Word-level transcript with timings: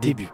début. 0.00 0.30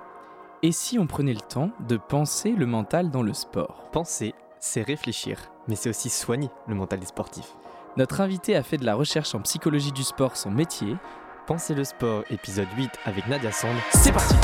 Et 0.62 0.73
si 0.73 0.99
on 0.99 1.06
prenait 1.06 1.34
le 1.34 1.41
temps 1.41 1.71
de 1.87 1.96
penser 1.96 2.53
le 2.53 2.67
mental 2.67 3.11
dans 3.11 3.22
le 3.22 3.34
sport? 3.34 3.91
Penser, 3.92 4.35
c'est 4.58 4.83
réfléchir, 4.83 5.39
mais 5.69 5.77
c'est 5.77 5.91
aussi 5.91 6.08
soigner 6.08 6.50
le 6.66 6.74
mental 6.74 6.98
des 6.98 7.06
sportifs. 7.06 7.54
Notre 7.96 8.21
invité 8.21 8.56
a 8.56 8.62
fait 8.62 8.79
de 8.79 8.84
la 8.84 8.94
recherche 8.94 9.34
en 9.34 9.40
psychologie 9.40 9.92
du 9.92 10.02
sport 10.02 10.37
son 10.37 10.50
métier. 10.50 10.96
Penser 11.46 11.74
le 11.74 11.84
sport, 11.84 12.24
épisode 12.30 12.68
8 12.76 12.90
avec 13.04 13.26
Nadia 13.29 13.52
Sand. 13.52 13.76
C'est 13.92 14.12
parti 14.12 14.34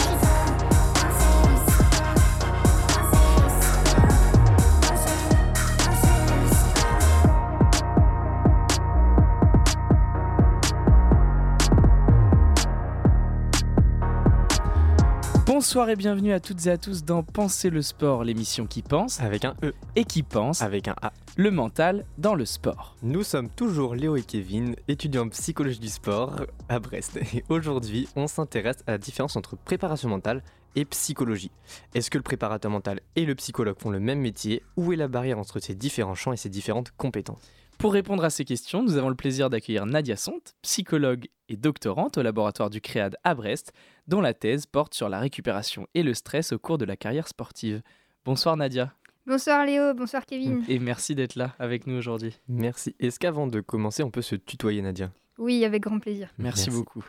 Bonsoir 15.72 15.88
et 15.88 15.96
bienvenue 15.96 16.34
à 16.34 16.40
toutes 16.40 16.66
et 16.66 16.70
à 16.70 16.76
tous 16.76 17.02
dans 17.02 17.22
Penser 17.22 17.70
le 17.70 17.80
sport, 17.80 18.24
l'émission 18.24 18.66
qui 18.66 18.82
pense 18.82 19.22
Avec 19.22 19.46
un 19.46 19.54
E, 19.62 19.72
et 19.96 20.04
qui 20.04 20.22
pense 20.22 20.60
avec 20.60 20.86
un 20.86 20.94
A. 21.00 21.14
le 21.38 21.50
mental 21.50 22.04
dans 22.18 22.34
le 22.34 22.44
sport. 22.44 22.94
Nous 23.02 23.22
sommes 23.22 23.48
toujours 23.48 23.94
Léo 23.94 24.16
et 24.16 24.22
Kevin, 24.22 24.76
étudiants 24.86 25.22
en 25.22 25.28
psychologie 25.30 25.78
du 25.78 25.88
sport 25.88 26.42
à 26.68 26.78
Brest. 26.78 27.16
Et 27.16 27.42
aujourd'hui, 27.48 28.06
on 28.16 28.26
s'intéresse 28.26 28.84
à 28.86 28.90
la 28.90 28.98
différence 28.98 29.34
entre 29.34 29.56
préparation 29.56 30.10
mentale 30.10 30.42
et 30.76 30.84
psychologie. 30.84 31.50
Est-ce 31.94 32.10
que 32.10 32.18
le 32.18 32.22
préparateur 32.22 32.70
mental 32.70 33.00
et 33.16 33.24
le 33.24 33.34
psychologue 33.34 33.78
font 33.78 33.88
le 33.88 33.98
même 33.98 34.20
métier? 34.20 34.62
Où 34.76 34.92
est 34.92 34.96
la 34.96 35.08
barrière 35.08 35.38
entre 35.38 35.58
ces 35.58 35.74
différents 35.74 36.14
champs 36.14 36.34
et 36.34 36.36
ces 36.36 36.50
différentes 36.50 36.92
compétences? 36.98 37.50
Pour 37.82 37.94
répondre 37.94 38.22
à 38.24 38.30
ces 38.30 38.44
questions, 38.44 38.80
nous 38.84 38.96
avons 38.96 39.08
le 39.08 39.16
plaisir 39.16 39.50
d'accueillir 39.50 39.86
Nadia 39.86 40.14
Sont, 40.14 40.38
psychologue 40.62 41.26
et 41.48 41.56
doctorante 41.56 42.16
au 42.16 42.22
laboratoire 42.22 42.70
du 42.70 42.80
CREAD 42.80 43.16
à 43.24 43.34
Brest, 43.34 43.72
dont 44.06 44.20
la 44.20 44.34
thèse 44.34 44.66
porte 44.66 44.94
sur 44.94 45.08
la 45.08 45.18
récupération 45.18 45.88
et 45.94 46.04
le 46.04 46.14
stress 46.14 46.52
au 46.52 46.60
cours 46.60 46.78
de 46.78 46.84
la 46.84 46.96
carrière 46.96 47.26
sportive. 47.26 47.82
Bonsoir 48.24 48.56
Nadia, 48.56 48.94
Bonsoir 49.26 49.66
Léo, 49.66 49.94
bonsoir 49.94 50.24
Kevin. 50.26 50.64
et 50.68 50.78
merci 50.78 51.16
d'être 51.16 51.34
là 51.34 51.56
avec 51.58 51.88
nous 51.88 51.96
aujourd'hui. 51.96 52.38
Merci. 52.46 52.94
Est-ce 53.00 53.18
qu'avant 53.18 53.48
de 53.48 53.60
commencer, 53.60 54.04
on 54.04 54.12
peut 54.12 54.22
se 54.22 54.36
tutoyer, 54.36 54.80
Nadia? 54.80 55.10
Oui, 55.38 55.64
avec 55.64 55.82
grand 55.82 55.98
plaisir. 55.98 56.28
Merci, 56.38 56.66
Merci. 56.66 56.70
beaucoup. 56.70 57.04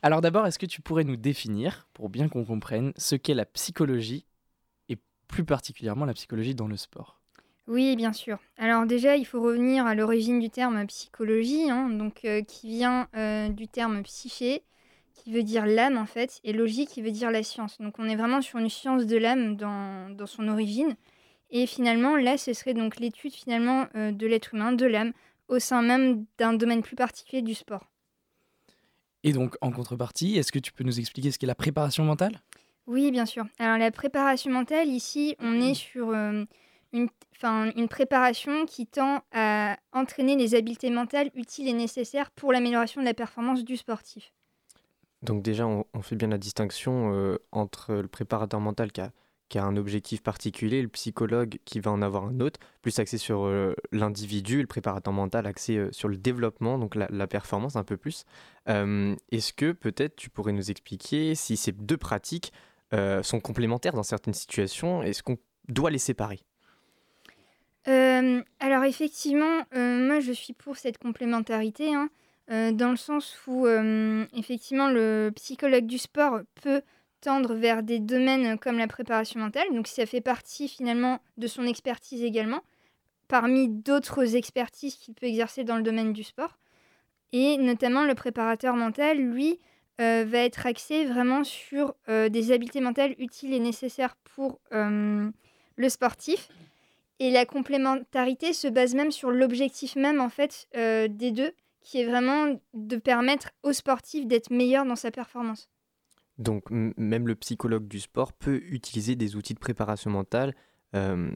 Alors 0.00 0.22
d'abord, 0.22 0.46
est-ce 0.46 0.58
que 0.58 0.64
tu 0.64 0.80
pourrais 0.80 1.04
nous 1.04 1.16
définir, 1.16 1.86
pour 1.92 2.08
bien 2.08 2.30
qu'on 2.30 2.46
comprenne, 2.46 2.94
ce 2.96 3.14
qu'est 3.14 3.34
la 3.34 3.44
psychologie 3.44 4.24
et 4.88 4.96
plus 5.26 5.44
particulièrement 5.44 6.06
la 6.06 6.14
psychologie 6.14 6.54
dans 6.54 6.66
le 6.66 6.78
sport? 6.78 7.17
Oui, 7.68 7.96
bien 7.96 8.14
sûr. 8.14 8.38
Alors 8.56 8.86
déjà, 8.86 9.16
il 9.16 9.26
faut 9.26 9.42
revenir 9.42 9.84
à 9.86 9.94
l'origine 9.94 10.40
du 10.40 10.48
terme 10.48 10.86
psychologie, 10.86 11.70
hein, 11.70 11.90
donc 11.90 12.24
euh, 12.24 12.42
qui 12.42 12.66
vient 12.66 13.08
euh, 13.14 13.50
du 13.50 13.68
terme 13.68 14.02
psyché, 14.04 14.62
qui 15.12 15.32
veut 15.32 15.42
dire 15.42 15.66
l'âme 15.66 15.98
en 15.98 16.06
fait, 16.06 16.40
et 16.44 16.54
logie 16.54 16.86
qui 16.86 17.02
veut 17.02 17.10
dire 17.10 17.30
la 17.30 17.42
science. 17.42 17.76
Donc 17.78 17.98
on 17.98 18.08
est 18.08 18.16
vraiment 18.16 18.40
sur 18.40 18.58
une 18.58 18.70
science 18.70 19.04
de 19.04 19.18
l'âme 19.18 19.56
dans, 19.56 20.08
dans 20.08 20.26
son 20.26 20.48
origine. 20.48 20.96
Et 21.50 21.66
finalement, 21.66 22.16
là, 22.16 22.38
ce 22.38 22.54
serait 22.54 22.72
donc 22.72 22.98
l'étude 22.98 23.34
finalement 23.34 23.86
euh, 23.94 24.12
de 24.12 24.26
l'être 24.26 24.54
humain, 24.54 24.72
de 24.72 24.86
l'âme, 24.86 25.12
au 25.48 25.58
sein 25.58 25.82
même 25.82 26.24
d'un 26.38 26.54
domaine 26.54 26.80
plus 26.82 26.96
particulier 26.96 27.42
du 27.42 27.54
sport. 27.54 27.90
Et 29.24 29.32
donc, 29.32 29.56
en 29.60 29.72
contrepartie, 29.72 30.38
est-ce 30.38 30.52
que 30.52 30.58
tu 30.58 30.72
peux 30.72 30.84
nous 30.84 31.00
expliquer 31.00 31.30
ce 31.32 31.38
qu'est 31.38 31.46
la 31.46 31.54
préparation 31.54 32.04
mentale? 32.04 32.40
Oui, 32.86 33.10
bien 33.10 33.26
sûr. 33.26 33.44
Alors 33.58 33.76
la 33.76 33.90
préparation 33.90 34.50
mentale, 34.50 34.88
ici, 34.88 35.36
on 35.38 35.60
est 35.60 35.74
sur 35.74 36.08
euh, 36.08 36.44
une, 36.92 37.08
une 37.76 37.88
préparation 37.88 38.66
qui 38.66 38.86
tend 38.86 39.22
à 39.32 39.76
entraîner 39.92 40.36
les 40.36 40.54
habiletés 40.54 40.90
mentales 40.90 41.30
utiles 41.34 41.68
et 41.68 41.72
nécessaires 41.72 42.30
pour 42.30 42.52
l'amélioration 42.52 43.00
de 43.00 43.06
la 43.06 43.14
performance 43.14 43.64
du 43.64 43.76
sportif. 43.76 44.32
Donc 45.22 45.42
déjà, 45.42 45.66
on, 45.66 46.02
fait 46.02 46.16
bien 46.16 46.28
la 46.28 46.38
distinction 46.38 47.12
euh, 47.12 47.38
entre 47.50 47.94
le 47.94 48.08
préparateur 48.08 48.60
mental 48.60 48.92
qui 48.92 49.00
a, 49.00 49.10
qui 49.48 49.58
a 49.58 49.64
un 49.64 49.76
objectif 49.76 50.22
particulier, 50.22 50.80
le 50.80 50.88
psychologue 50.88 51.58
qui 51.64 51.80
va 51.80 51.90
en 51.90 52.02
avoir 52.02 52.24
un 52.24 52.38
autre, 52.38 52.60
plus 52.82 52.98
axé 53.00 53.18
sur 53.18 53.46
euh, 53.46 53.74
l'individu, 53.90 54.60
le 54.60 54.68
préparateur 54.68 55.12
mental 55.12 55.46
axé 55.46 55.76
euh, 55.76 55.88
sur 55.90 56.08
le 56.08 56.16
développement, 56.16 56.78
donc 56.78 56.94
la, 56.94 57.08
la 57.10 57.26
performance 57.26 57.74
un 57.74 57.84
peu 57.84 57.96
plus. 57.96 58.24
Est-ce 58.66 59.52
que 59.52 59.72
peut-être 59.72 60.14
tu 60.14 60.30
pourrais 60.30 60.52
nous 60.52 60.70
expliquer 60.70 61.34
si 61.34 61.56
ces 61.56 61.72
deux 61.72 61.96
pratiques 61.96 62.52
sont 63.22 63.40
complémentaires 63.40 63.94
dans 63.94 64.02
certaines 64.02 64.34
situations? 64.34 65.02
Est-ce 65.02 65.22
qu'on 65.22 65.38
doit 65.68 65.90
les 65.90 65.98
séparer? 65.98 66.40
Euh, 67.88 68.42
alors 68.60 68.84
effectivement, 68.84 69.62
euh, 69.74 70.06
moi 70.06 70.20
je 70.20 70.32
suis 70.32 70.52
pour 70.52 70.76
cette 70.76 70.98
complémentarité, 70.98 71.94
hein, 71.94 72.10
euh, 72.50 72.70
dans 72.70 72.90
le 72.90 72.96
sens 72.96 73.38
où 73.46 73.66
effectivement 74.34 74.88
le 74.88 75.30
psychologue 75.34 75.86
du 75.86 75.98
sport 75.98 76.40
peut 76.62 76.82
tendre 77.20 77.54
vers 77.54 77.82
des 77.82 77.98
domaines 77.98 78.58
comme 78.58 78.78
la 78.78 78.88
préparation 78.88 79.40
mentale, 79.40 79.68
donc 79.72 79.86
ça 79.86 80.06
fait 80.06 80.20
partie 80.20 80.68
finalement 80.68 81.20
de 81.38 81.46
son 81.46 81.64
expertise 81.64 82.22
également, 82.22 82.60
parmi 83.26 83.68
d'autres 83.68 84.36
expertises 84.36 84.96
qu'il 84.96 85.14
peut 85.14 85.26
exercer 85.26 85.64
dans 85.64 85.76
le 85.76 85.82
domaine 85.82 86.12
du 86.12 86.24
sport. 86.24 86.58
Et 87.32 87.58
notamment 87.58 88.04
le 88.04 88.14
préparateur 88.14 88.74
mental, 88.76 89.18
lui, 89.18 89.58
va 89.98 90.38
être 90.38 90.64
axé 90.64 91.04
vraiment 91.04 91.42
sur 91.42 91.94
des 92.06 92.52
habiletés 92.52 92.80
mentales 92.80 93.16
utiles 93.18 93.52
et 93.52 93.58
nécessaires 93.58 94.16
pour 94.36 94.60
le 94.70 95.88
sportif. 95.88 96.48
Et 97.20 97.30
la 97.30 97.44
complémentarité 97.46 98.52
se 98.52 98.68
base 98.68 98.94
même 98.94 99.10
sur 99.10 99.30
l'objectif 99.30 99.96
même 99.96 100.20
en 100.20 100.28
fait 100.28 100.68
euh, 100.76 101.08
des 101.08 101.32
deux, 101.32 101.52
qui 101.82 102.00
est 102.00 102.04
vraiment 102.06 102.60
de 102.74 102.96
permettre 102.96 103.50
au 103.62 103.72
sportif 103.72 104.26
d'être 104.26 104.50
meilleur 104.50 104.84
dans 104.84 104.96
sa 104.96 105.10
performance. 105.10 105.68
Donc 106.38 106.70
même 106.70 107.26
le 107.26 107.34
psychologue 107.34 107.88
du 107.88 107.98
sport 107.98 108.32
peut 108.32 108.60
utiliser 108.70 109.16
des 109.16 109.34
outils 109.34 109.54
de 109.54 109.58
préparation 109.58 110.10
mentale 110.10 110.54
euh, 110.94 111.30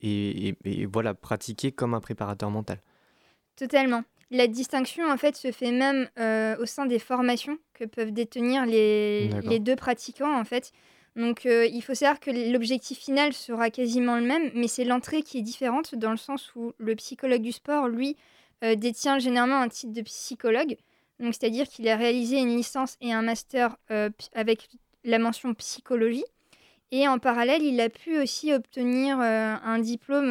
et, 0.00 0.48
et- 0.48 0.56
et 0.64 0.86
voilà, 0.86 1.14
pratiquer 1.14 1.72
comme 1.72 1.94
un 1.94 2.00
préparateur 2.00 2.50
mental. 2.50 2.80
Totalement. 3.56 4.04
La 4.30 4.46
distinction 4.48 5.08
en 5.10 5.16
fait 5.16 5.36
se 5.36 5.50
fait 5.52 5.70
même 5.72 6.08
euh, 6.18 6.56
au 6.58 6.66
sein 6.66 6.86
des 6.86 6.98
formations 6.98 7.58
que 7.74 7.84
peuvent 7.84 8.12
détenir 8.12 8.66
les, 8.66 9.28
les 9.50 9.58
deux 9.60 9.76
pratiquants 9.76 10.38
en 10.38 10.44
fait. 10.44 10.72
Donc 11.16 11.46
euh, 11.46 11.66
il 11.66 11.82
faut 11.82 11.94
savoir 11.94 12.20
que 12.20 12.30
l'objectif 12.52 12.98
final 12.98 13.32
sera 13.32 13.70
quasiment 13.70 14.16
le 14.16 14.26
même, 14.26 14.50
mais 14.54 14.68
c'est 14.68 14.84
l'entrée 14.84 15.22
qui 15.22 15.38
est 15.38 15.42
différente 15.42 15.94
dans 15.94 16.10
le 16.10 16.18
sens 16.18 16.54
où 16.54 16.72
le 16.76 16.94
psychologue 16.94 17.40
du 17.40 17.52
sport, 17.52 17.88
lui, 17.88 18.16
euh, 18.62 18.74
détient 18.74 19.18
généralement 19.18 19.60
un 19.60 19.68
titre 19.68 19.94
de 19.94 20.02
psychologue. 20.02 20.76
Donc 21.18 21.34
c'est-à-dire 21.34 21.66
qu'il 21.68 21.88
a 21.88 21.96
réalisé 21.96 22.36
une 22.36 22.54
licence 22.54 22.98
et 23.00 23.14
un 23.14 23.22
master 23.22 23.78
euh, 23.90 24.10
avec 24.34 24.68
la 25.04 25.18
mention 25.18 25.54
psychologie. 25.54 26.24
Et 26.92 27.08
en 27.08 27.18
parallèle, 27.18 27.62
il 27.62 27.80
a 27.80 27.88
pu 27.88 28.18
aussi 28.18 28.52
obtenir 28.52 29.18
un 29.18 29.78
diplôme 29.80 30.28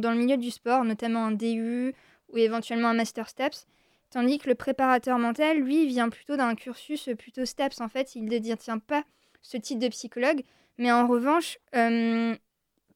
dans 0.00 0.12
le 0.12 0.16
milieu 0.16 0.36
du 0.36 0.52
sport, 0.52 0.84
notamment 0.84 1.26
un 1.26 1.32
DU 1.32 1.94
ou 2.28 2.38
éventuellement 2.38 2.88
un 2.88 2.94
master 2.94 3.28
STAPS. 3.28 3.66
Tandis 4.10 4.38
que 4.38 4.48
le 4.48 4.54
préparateur 4.54 5.18
mental, 5.18 5.58
lui, 5.58 5.84
vient 5.86 6.08
plutôt 6.08 6.36
d'un 6.36 6.54
cursus 6.54 7.10
plutôt 7.18 7.44
STAPS. 7.44 7.80
En 7.80 7.88
fait, 7.88 8.14
il 8.14 8.24
ne 8.24 8.38
détient 8.38 8.78
pas 8.78 9.02
ce 9.46 9.56
titre 9.56 9.80
de 9.80 9.88
psychologue. 9.88 10.42
Mais 10.78 10.92
en 10.92 11.06
revanche, 11.06 11.58
euh, 11.74 12.34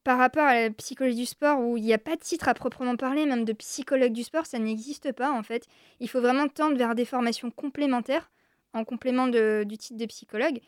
par 0.03 0.17
rapport 0.17 0.43
à 0.43 0.55
la 0.55 0.69
psychologie 0.71 1.15
du 1.15 1.25
sport, 1.25 1.59
où 1.59 1.77
il 1.77 1.83
n'y 1.83 1.93
a 1.93 1.97
pas 1.97 2.15
de 2.15 2.21
titre 2.21 2.47
à 2.47 2.53
proprement 2.53 2.95
parler, 2.95 3.25
même 3.25 3.45
de 3.45 3.53
psychologue 3.53 4.11
du 4.11 4.23
sport, 4.23 4.45
ça 4.45 4.59
n'existe 4.59 5.11
pas 5.13 5.31
en 5.31 5.43
fait. 5.43 5.65
Il 5.99 6.09
faut 6.09 6.21
vraiment 6.21 6.47
tendre 6.47 6.77
vers 6.77 6.95
des 6.95 7.05
formations 7.05 7.51
complémentaires, 7.51 8.29
en 8.73 8.83
complément 8.83 9.27
de- 9.27 9.63
du 9.65 9.77
titre 9.77 9.99
de 9.99 10.05
psychologue. 10.05 10.59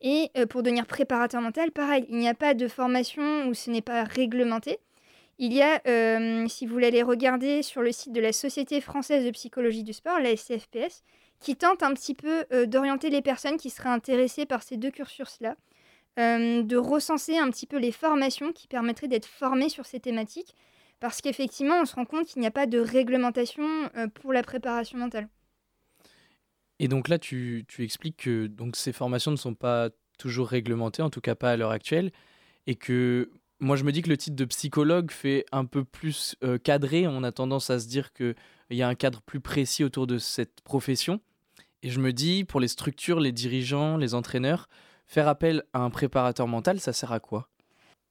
Et 0.00 0.30
euh, 0.36 0.46
pour 0.46 0.62
devenir 0.62 0.86
préparateur 0.86 1.40
mental, 1.40 1.70
pareil, 1.70 2.06
il 2.08 2.16
n'y 2.16 2.28
a 2.28 2.34
pas 2.34 2.54
de 2.54 2.68
formation 2.68 3.46
où 3.46 3.54
ce 3.54 3.70
n'est 3.70 3.82
pas 3.82 4.04
réglementé. 4.04 4.78
Il 5.38 5.52
y 5.52 5.62
a, 5.62 5.80
euh, 5.86 6.46
si 6.48 6.66
vous 6.66 6.72
voulez 6.72 7.02
regarder 7.02 7.62
sur 7.62 7.82
le 7.82 7.92
site 7.92 8.12
de 8.12 8.20
la 8.20 8.32
Société 8.32 8.80
française 8.80 9.24
de 9.24 9.30
psychologie 9.30 9.82
du 9.82 9.92
sport, 9.92 10.18
la 10.20 10.30
SCFPS, 10.36 11.02
qui 11.42 11.56
tente 11.56 11.82
un 11.82 11.92
petit 11.92 12.14
peu 12.14 12.46
euh, 12.52 12.66
d'orienter 12.66 13.10
les 13.10 13.20
personnes 13.20 13.58
qui 13.58 13.68
seraient 13.68 13.88
intéressées 13.90 14.46
par 14.46 14.62
ces 14.62 14.76
deux 14.76 14.90
cursus-là, 14.90 15.56
euh, 16.18 16.62
de 16.62 16.76
recenser 16.76 17.36
un 17.36 17.50
petit 17.50 17.66
peu 17.66 17.78
les 17.78 17.92
formations 17.92 18.52
qui 18.52 18.68
permettraient 18.68 19.08
d'être 19.08 19.26
formés 19.26 19.68
sur 19.68 19.84
ces 19.84 20.00
thématiques, 20.00 20.54
parce 21.00 21.20
qu'effectivement, 21.20 21.80
on 21.80 21.84
se 21.84 21.96
rend 21.96 22.04
compte 22.04 22.26
qu'il 22.26 22.40
n'y 22.40 22.46
a 22.46 22.52
pas 22.52 22.66
de 22.66 22.78
réglementation 22.78 23.66
euh, 23.96 24.06
pour 24.06 24.32
la 24.32 24.42
préparation 24.42 24.98
mentale. 24.98 25.28
Et 26.78 26.88
donc 26.88 27.08
là, 27.08 27.18
tu, 27.18 27.64
tu 27.68 27.82
expliques 27.82 28.18
que 28.18 28.46
donc, 28.46 28.76
ces 28.76 28.92
formations 28.92 29.32
ne 29.32 29.36
sont 29.36 29.54
pas 29.54 29.90
toujours 30.18 30.48
réglementées, 30.48 31.02
en 31.02 31.10
tout 31.10 31.20
cas 31.20 31.34
pas 31.34 31.50
à 31.50 31.56
l'heure 31.56 31.70
actuelle, 31.70 32.12
et 32.68 32.76
que 32.76 33.30
moi 33.58 33.76
je 33.76 33.82
me 33.82 33.90
dis 33.90 34.02
que 34.02 34.08
le 34.08 34.16
titre 34.16 34.36
de 34.36 34.44
psychologue 34.44 35.10
fait 35.10 35.44
un 35.50 35.64
peu 35.64 35.84
plus 35.84 36.36
cadré, 36.62 37.08
on 37.08 37.24
a 37.24 37.32
tendance 37.32 37.70
à 37.70 37.80
se 37.80 37.88
dire 37.88 38.12
qu'il 38.12 38.34
y 38.70 38.82
a 38.82 38.88
un 38.88 38.94
cadre 38.94 39.22
plus 39.22 39.40
précis 39.40 39.82
autour 39.82 40.06
de 40.06 40.18
cette 40.18 40.60
profession. 40.60 41.20
Et 41.82 41.90
je 41.90 41.98
me 41.98 42.12
dis, 42.12 42.44
pour 42.44 42.60
les 42.60 42.68
structures, 42.68 43.18
les 43.18 43.32
dirigeants, 43.32 43.96
les 43.96 44.14
entraîneurs, 44.14 44.68
faire 45.06 45.26
appel 45.26 45.64
à 45.72 45.80
un 45.80 45.90
préparateur 45.90 46.46
mental, 46.46 46.78
ça 46.78 46.92
sert 46.92 47.12
à 47.12 47.18
quoi? 47.18 47.48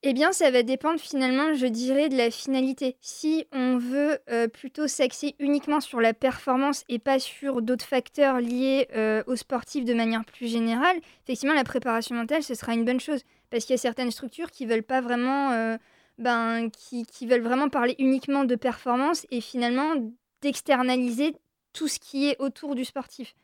Eh 0.04 0.14
bien, 0.14 0.32
ça 0.32 0.50
va 0.50 0.64
dépendre 0.64 0.98
finalement, 0.98 1.54
je 1.54 1.66
dirais, 1.66 2.08
de 2.08 2.16
la 2.16 2.30
finalité. 2.32 2.96
Si 3.00 3.46
on 3.52 3.78
veut 3.78 4.18
euh, 4.30 4.48
plutôt 4.48 4.88
s'axer 4.88 5.36
uniquement 5.38 5.80
sur 5.80 6.00
la 6.00 6.12
performance 6.12 6.82
et 6.88 6.98
pas 6.98 7.20
sur 7.20 7.62
d'autres 7.62 7.84
facteurs 7.84 8.40
liés 8.40 8.88
euh, 8.94 9.22
aux 9.28 9.36
sportifs 9.36 9.84
de 9.84 9.94
manière 9.94 10.24
plus 10.24 10.48
générale, 10.48 10.96
effectivement, 11.24 11.54
la 11.54 11.62
préparation 11.62 12.16
mentale, 12.16 12.42
ce 12.42 12.54
sera 12.54 12.74
une 12.74 12.84
bonne 12.84 13.00
chose. 13.00 13.20
Parce 13.50 13.64
qu'il 13.64 13.74
y 13.74 13.78
a 13.78 13.80
certaines 13.80 14.10
structures 14.10 14.50
qui 14.50 14.66
veulent 14.66 14.82
pas 14.82 15.00
vraiment, 15.00 15.52
euh, 15.52 15.76
ben, 16.18 16.68
qui, 16.70 17.06
qui 17.06 17.26
veulent 17.26 17.42
vraiment 17.42 17.68
parler 17.68 17.94
uniquement 18.00 18.44
de 18.44 18.56
performance 18.56 19.24
et 19.30 19.40
finalement 19.40 19.94
d'externaliser 20.42 21.36
tout 21.72 21.86
ce 21.86 22.00
qui 22.00 22.28
est 22.28 22.36
autour 22.40 22.74
du 22.74 22.84
sportif. 22.84 23.34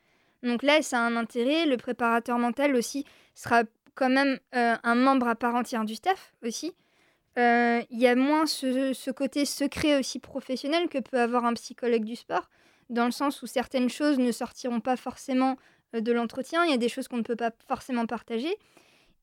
Donc 0.42 0.62
là, 0.62 0.82
ça 0.82 0.98
a 0.98 1.02
un 1.02 1.16
intérêt. 1.16 1.66
Le 1.66 1.76
préparateur 1.76 2.38
mental 2.38 2.74
aussi 2.74 3.04
sera 3.34 3.64
quand 3.98 4.08
même 4.08 4.38
euh, 4.54 4.76
un 4.82 4.94
membre 4.94 5.26
à 5.26 5.34
part 5.34 5.56
entière 5.56 5.84
du 5.84 5.96
staff 5.96 6.32
aussi. 6.44 6.72
Euh, 7.36 7.82
il 7.90 7.98
y 7.98 8.06
a 8.06 8.14
moins 8.14 8.46
ce, 8.46 9.10
côté 9.10 9.44
secret 9.44 9.98
aussi 9.98 10.18
professionnel 10.18 10.88
que 10.88 10.98
peut 10.98 11.20
avoir 11.20 11.44
un 11.44 11.54
psychologue 11.54 12.04
du 12.04 12.16
sport, 12.16 12.48
dans 12.90 13.04
le 13.04 13.10
sens 13.10 13.42
où 13.42 13.46
certaines 13.46 13.88
choses 13.88 14.18
ne 14.18 14.32
sortiront 14.32 14.80
pas 14.80 14.96
forcément 14.96 15.56
euh, 15.94 16.00
de 16.00 16.12
l'entretien, 16.12 16.64
il 16.64 16.70
y 16.70 16.74
a 16.74 16.78
des 16.78 16.88
choses 16.88 17.08
qu'on 17.08 17.18
ne 17.18 17.22
peut 17.22 17.36
pas 17.36 17.50
forcément 17.66 18.06
partager. 18.06 18.56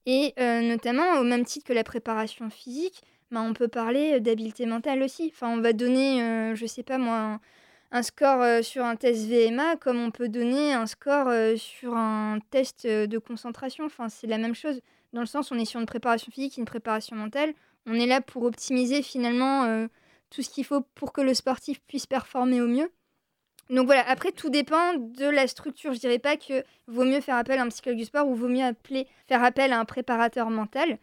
Et 0.07 0.35
notamment, 0.37 1.19
au 1.19 1.23
même 1.23 1.45
titre 1.45 1.65
que 1.65 1.73
la 1.73 1.83
préparation 1.83 2.51
physique, 2.51 3.01
ben, 3.31 3.41
on 3.41 3.53
peut 3.53 3.67
parler 3.67 4.19
d'habileté 4.19 4.67
mentale 4.67 5.01
aussi. 5.01 5.31
Enfin, 5.33 5.49
on 5.49 5.61
va 5.61 5.73
donner, 5.73 6.53
je 6.55 6.65
sais 6.67 6.83
pas 6.83 6.99
moi, 6.99 7.39
score 8.01 8.41
euh, 8.41 8.61
sur 8.61 8.83
un 8.83 8.95
test 8.95 9.27
VMA 9.27 9.77
comme 9.77 9.99
on 9.99 10.11
peut 10.11 10.29
donner 10.29 10.73
un 10.73 10.85
score 10.85 11.27
euh, 11.27 11.55
sur 11.55 11.95
un 11.95 12.39
test 12.49 12.85
euh, 12.85 13.07
de 13.07 13.17
concentration. 13.17 13.85
Enfin, 13.85 14.09
c'est 14.09 14.27
la 14.27 14.37
même 14.37 14.55
chose. 14.55 14.81
Dans 15.13 15.21
le 15.21 15.27
sens, 15.27 15.51
on 15.51 15.59
est 15.59 15.65
sur 15.65 15.79
une 15.79 15.85
préparation 15.85 16.31
physique, 16.31 16.57
une 16.57 16.65
préparation 16.65 17.15
mentale. 17.15 17.53
On 17.85 17.93
est 17.93 18.07
là 18.07 18.21
pour 18.21 18.43
optimiser 18.43 19.01
finalement 19.01 19.87
tout 20.29 20.41
ce 20.41 20.49
qu'il 20.49 20.65
faut 20.65 20.81
pour 20.95 21.13
que 21.13 21.21
le 21.21 21.33
sportif 21.33 21.79
puisse 21.87 22.05
performer 22.05 22.59
au 22.59 22.67
mieux. 22.67 22.91
Donc 23.69 23.85
voilà, 23.85 24.03
après 24.09 24.31
tout 24.31 24.49
dépend 24.49 24.95
de 24.95 25.25
la 25.25 25.47
structure. 25.47 25.93
Je 25.93 25.99
dirais 25.99 26.19
pas 26.19 26.35
que 26.35 26.65
vaut 26.87 27.05
mieux 27.05 27.21
faire 27.21 27.35
appel 27.35 27.59
à 27.59 27.63
un 27.63 27.69
psychologue 27.69 27.99
du 27.99 28.05
sport 28.05 28.27
ou 28.27 28.35
vaut 28.35 28.49
mieux 28.49 28.63
faire 29.27 29.43
appel 29.43 29.71
à 29.71 29.79
un 29.79 29.85
préparateur 29.85 30.49
mental 30.49 30.97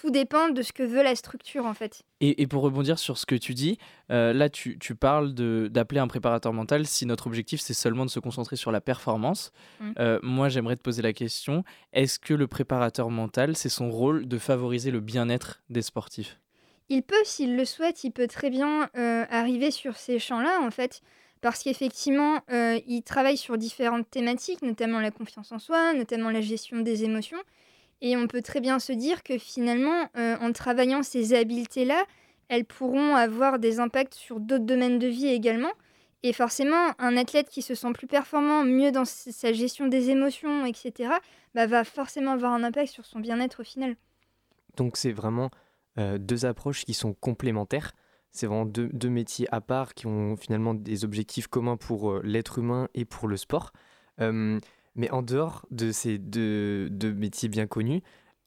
tout 0.00 0.10
dépend 0.10 0.50
de 0.50 0.62
ce 0.62 0.72
que 0.72 0.84
veut 0.84 1.02
la 1.02 1.16
structure 1.16 1.66
en 1.66 1.74
fait. 1.74 2.02
Et, 2.20 2.46
pour 2.46 2.62
rebondir 2.62 2.98
sur 2.98 3.18
ce 3.18 3.26
que 3.26 3.34
tu 3.34 3.52
dis, 3.54 3.78
euh, 4.10 4.32
là 4.32 4.48
tu, 4.48 4.78
tu 4.78 4.94
parles 4.94 5.34
d'appeler 5.34 6.00
un 6.00 6.06
préparateur 6.06 6.52
mental 6.52 6.86
si 6.86 7.04
notre 7.04 7.26
objectif 7.26 7.60
c'est 7.60 7.74
seulement 7.74 8.04
de 8.04 8.10
se 8.10 8.20
concentrer 8.20 8.54
sur 8.54 8.70
la 8.70 8.80
performance. 8.80 9.52
Mmh. 9.80 9.92
Euh, 9.98 10.20
moi 10.22 10.48
j'aimerais 10.48 10.76
te 10.76 10.82
poser 10.82 11.02
la 11.02 11.12
question, 11.12 11.64
est-ce 11.92 12.20
que 12.20 12.32
le 12.32 12.46
préparateur 12.46 13.10
mental 13.10 13.56
c'est 13.56 13.68
son 13.68 13.90
rôle 13.90 14.28
de 14.28 14.38
favoriser 14.38 14.92
le 14.92 15.00
bien-être 15.00 15.62
des 15.68 15.82
sportifs? 15.82 16.38
Il 16.88 17.02
peut, 17.02 17.16
s'il 17.24 17.56
le 17.56 17.64
souhaite, 17.64 18.04
il 18.04 18.12
peut 18.12 18.28
très 18.28 18.50
bien 18.50 18.88
euh, 18.96 19.24
arriver 19.30 19.72
sur 19.72 19.96
ces 19.96 20.20
champs-là 20.20 20.60
en 20.62 20.70
fait. 20.70 21.02
Parce 21.40 21.62
qu'effectivement, 21.62 22.40
il 22.50 23.02
travaille 23.04 23.36
sur 23.36 23.56
différentes 23.58 24.10
thématiques, 24.10 24.60
notamment 24.60 24.98
la 24.98 25.12
confiance 25.12 25.52
en 25.52 25.60
soi, 25.60 25.94
notamment 25.94 26.30
la 26.30 26.40
gestion 26.40 26.80
des 26.80 27.04
émotions. 27.04 27.38
Et 28.00 28.16
on 28.16 28.26
peut 28.26 28.42
très 28.42 28.60
bien 28.60 28.78
se 28.78 28.92
dire 28.92 29.22
que 29.22 29.38
finalement, 29.38 30.08
euh, 30.16 30.36
en 30.40 30.52
travaillant 30.52 31.02
ces 31.02 31.34
habiletés-là, 31.34 32.04
elles 32.48 32.64
pourront 32.64 33.16
avoir 33.16 33.58
des 33.58 33.80
impacts 33.80 34.14
sur 34.14 34.40
d'autres 34.40 34.64
domaines 34.64 34.98
de 34.98 35.08
vie 35.08 35.28
également. 35.28 35.72
Et 36.22 36.32
forcément, 36.32 36.92
un 36.98 37.16
athlète 37.16 37.48
qui 37.48 37.62
se 37.62 37.74
sent 37.74 37.92
plus 37.92 38.06
performant, 38.06 38.64
mieux 38.64 38.90
dans 38.90 39.04
sa 39.04 39.52
gestion 39.52 39.86
des 39.86 40.10
émotions, 40.10 40.66
etc., 40.66 41.10
bah, 41.54 41.66
va 41.66 41.84
forcément 41.84 42.32
avoir 42.32 42.52
un 42.52 42.64
impact 42.64 42.90
sur 42.90 43.06
son 43.06 43.20
bien-être 43.20 43.60
au 43.60 43.64
final. 43.64 43.96
Donc 44.76 44.96
c'est 44.96 45.12
vraiment 45.12 45.50
euh, 45.98 46.18
deux 46.18 46.44
approches 46.44 46.84
qui 46.84 46.94
sont 46.94 47.14
complémentaires. 47.14 47.92
C'est 48.30 48.46
vraiment 48.46 48.66
deux, 48.66 49.08
métiers 49.08 49.46
à 49.52 49.60
part 49.60 49.94
qui 49.94 50.06
ont 50.06 50.36
finalement 50.36 50.74
des 50.74 51.04
objectifs 51.04 51.46
communs 51.46 51.76
pour 51.76 52.10
euh, 52.10 52.20
l'être 52.24 52.58
humain 52.58 52.88
et 52.94 53.04
pour 53.04 53.26
le 53.28 53.36
sport. 53.36 53.72
Mais 54.98 55.10
en 55.10 55.22
dehors 55.22 55.64
de 55.70 55.92
ces 55.92 56.18
deux, 56.18 56.90
métiers 57.16 57.48
bien 57.48 57.66
connus, 57.66 58.02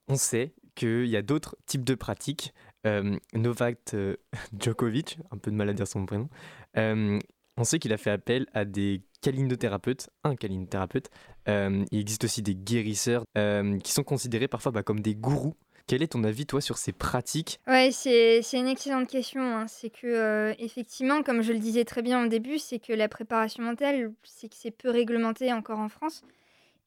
on 0.07 0.15
sait 0.15 0.53
qu'il 0.75 1.07
y 1.07 1.15
a 1.15 1.21
d'autres 1.21 1.56
types 1.65 1.86
de 1.86 1.95
pratiques. 1.95 2.53
Euh, 2.86 3.18
Novak 3.33 3.77
euh, 3.94 4.18
Djokovic, 4.59 5.18
un 5.31 5.38
peu 5.38 5.50
de 5.50 5.56
mal 5.56 5.69
à 5.69 5.74
dire 5.74 5.88
son 5.88 6.06
prénom, 6.06 6.30
euh, 6.77 7.19
on 7.57 7.63
sait 7.63 7.80
qu'il 7.80 7.94
a 7.94 7.98
fait 7.98 8.12
appel 8.12 8.48
à 8.53 8.65
des 8.65 9.01
calinothérapeutes, 9.21 10.09
un 10.24 10.36
calinothérapeute. 10.36 11.09
il 11.48 11.88
existe 11.92 12.25
aussi 12.25 12.42
des 12.42 12.56
guérisseurs 12.56 13.24
qui 13.36 13.92
sont 13.92 14.04
considérés 14.04 14.47
parfois 14.47 14.71
bah, 14.71 14.83
comme 14.83 15.00
des 15.00 15.15
gourous 15.15 15.56
quel 15.88 16.04
est 16.04 16.13
ton 16.13 16.24
avis, 16.24 16.45
toi, 16.45 16.62
sur 16.62 16.77
ces 16.77 16.94
pratiques? 16.94 17.59
Ouais, 17.68 17.89
c'est 17.92 18.42
une 18.54 18.68
excellente 18.68 19.09
question. 19.09 19.42
Hein. 19.42 19.65
C'est 19.68 19.89
que, 19.89 20.56
effectivement, 20.57 21.21
comme 21.21 21.42
je 21.42 21.51
le 21.51 21.59
disais 21.59 21.83
très 21.83 22.01
bien 22.01 22.24
au 22.24 22.30
début, 22.30 22.59
c'est 22.59 22.80
que 22.80 22.94
la 22.94 23.09
préparation 23.09 23.62
mentale, 23.63 24.13
c'est 24.24 24.47
que 24.47 24.56
c'est 24.56 24.71
peu 24.71 24.89
réglementé 24.89 25.51
encore 25.51 25.80
en 25.80 25.89
France 25.89 26.24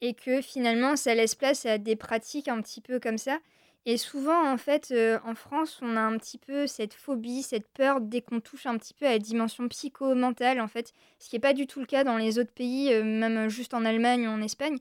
et 0.04 0.12
que 0.12 0.42
finalement 0.42 0.96
ça 0.96 1.14
laisse 1.14 1.34
place 1.34 1.64
à 1.64 1.78
des 1.78 1.96
pratiques 1.96 2.48
un 2.48 2.60
petit 2.60 2.82
peu 2.82 3.00
comme 3.00 3.18
ça. 3.18 3.38
Et 3.86 3.98
souvent, 3.98 4.50
en 4.50 4.56
fait, 4.56 4.92
euh, 4.92 5.18
en 5.26 5.34
France, 5.34 5.78
on 5.82 5.96
a 5.96 6.00
un 6.00 6.16
petit 6.16 6.38
peu 6.38 6.66
cette 6.66 6.94
phobie, 6.94 7.42
cette 7.42 7.68
peur 7.68 8.00
dès 8.00 8.22
qu'on 8.22 8.40
touche 8.40 8.64
un 8.64 8.78
petit 8.78 8.94
peu 8.94 9.06
à 9.06 9.10
la 9.10 9.18
dimension 9.18 9.68
psycho-mentale, 9.68 10.58
en 10.60 10.68
fait, 10.68 10.94
ce 11.18 11.28
qui 11.28 11.36
n'est 11.36 11.40
pas 11.40 11.52
du 11.52 11.66
tout 11.66 11.80
le 11.80 11.86
cas 11.86 12.02
dans 12.02 12.16
les 12.16 12.38
autres 12.38 12.52
pays, 12.52 12.92
euh, 12.94 13.04
même 13.04 13.48
juste 13.48 13.74
en 13.74 13.84
Allemagne 13.84 14.26
ou 14.26 14.30
en 14.30 14.40
Espagne, 14.40 14.78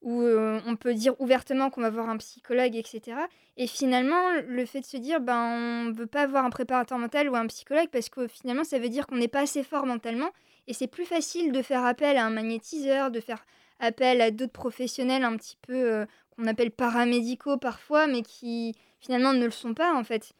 où 0.00 0.22
euh, 0.22 0.58
on 0.66 0.76
peut 0.76 0.94
dire 0.94 1.20
ouvertement 1.20 1.68
qu'on 1.68 1.82
va 1.82 1.90
voir 1.90 2.08
un 2.08 2.16
psychologue, 2.16 2.76
etc. 2.76 3.18
Et 3.58 3.66
finalement, 3.66 4.30
le 4.46 4.64
fait 4.64 4.80
de 4.80 4.86
se 4.86 4.96
dire, 4.96 5.20
ben, 5.20 5.36
on 5.36 5.84
ne 5.90 5.92
veut 5.92 6.06
pas 6.06 6.26
voir 6.26 6.46
un 6.46 6.50
préparateur 6.50 6.98
mental 6.98 7.28
ou 7.28 7.36
un 7.36 7.46
psychologue, 7.46 7.88
parce 7.92 8.08
que 8.08 8.26
finalement, 8.26 8.64
ça 8.64 8.78
veut 8.78 8.88
dire 8.88 9.06
qu'on 9.06 9.16
n'est 9.16 9.28
pas 9.28 9.40
assez 9.40 9.62
fort 9.62 9.84
mentalement, 9.84 10.30
et 10.66 10.72
c'est 10.72 10.86
plus 10.86 11.04
facile 11.04 11.52
de 11.52 11.60
faire 11.60 11.84
appel 11.84 12.16
à 12.16 12.24
un 12.24 12.30
magnétiseur, 12.30 13.10
de 13.10 13.20
faire 13.20 13.44
appel 13.80 14.20
à 14.20 14.30
d'autres 14.30 14.52
professionnels 14.52 15.24
un 15.24 15.36
petit 15.36 15.56
peu 15.62 15.92
euh, 15.92 16.06
qu'on 16.36 16.46
appelle 16.46 16.70
paramédicaux 16.70 17.56
parfois, 17.56 18.06
mais 18.06 18.22
qui 18.22 18.74
finalement 19.00 19.32
ne 19.32 19.44
le 19.44 19.50
sont 19.50 19.74
pas 19.74 19.94
en 19.94 20.04
fait. 20.04 20.32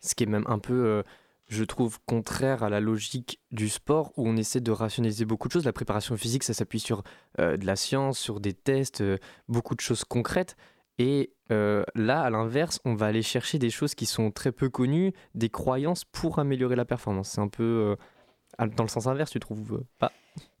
Ce 0.00 0.14
qui 0.14 0.24
est 0.24 0.28
même 0.28 0.44
un 0.46 0.58
peu, 0.58 0.86
euh, 0.86 1.02
je 1.48 1.64
trouve, 1.64 1.98
contraire 2.06 2.62
à 2.62 2.70
la 2.70 2.80
logique 2.80 3.40
du 3.50 3.68
sport 3.68 4.12
où 4.16 4.28
on 4.28 4.36
essaie 4.36 4.60
de 4.60 4.70
rationaliser 4.70 5.24
beaucoup 5.24 5.48
de 5.48 5.52
choses. 5.52 5.64
La 5.64 5.72
préparation 5.72 6.16
physique, 6.16 6.44
ça 6.44 6.54
s'appuie 6.54 6.80
sur 6.80 7.02
euh, 7.40 7.56
de 7.56 7.66
la 7.66 7.76
science, 7.76 8.18
sur 8.18 8.40
des 8.40 8.54
tests, 8.54 9.02
beaucoup 9.48 9.74
de 9.74 9.80
choses 9.80 10.04
concrètes. 10.04 10.56
Et 10.98 11.32
là, 11.50 12.22
à 12.22 12.30
l'inverse, 12.30 12.80
on 12.84 12.94
va 12.94 13.06
aller 13.06 13.22
chercher 13.22 13.58
des 13.58 13.70
choses 13.70 13.96
qui 13.96 14.06
sont 14.06 14.30
très 14.30 14.52
peu 14.52 14.68
connues, 14.68 15.12
des 15.34 15.48
croyances 15.48 16.04
pour 16.04 16.38
améliorer 16.38 16.76
la 16.76 16.84
performance. 16.84 17.30
C'est 17.30 17.40
un 17.40 17.48
peu 17.48 17.96
dans 18.58 18.84
le 18.84 18.88
sens 18.88 19.08
inverse, 19.08 19.32
tu 19.32 19.40
trouves 19.40 19.82
pas? 19.98 20.12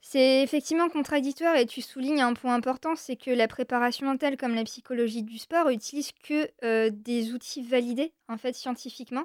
C'est 0.06 0.42
effectivement 0.42 0.90
contradictoire 0.90 1.56
et 1.56 1.64
tu 1.64 1.80
soulignes 1.80 2.20
un 2.20 2.34
point 2.34 2.54
important, 2.54 2.94
c'est 2.94 3.16
que 3.16 3.30
la 3.30 3.48
préparation 3.48 4.04
mentale 4.04 4.36
comme 4.36 4.54
la 4.54 4.64
psychologie 4.64 5.22
du 5.22 5.38
sport 5.38 5.70
utilise 5.70 6.12
que 6.22 6.46
euh, 6.62 6.90
des 6.92 7.32
outils 7.32 7.62
validés 7.62 8.12
en 8.28 8.36
fait 8.36 8.54
scientifiquement 8.54 9.24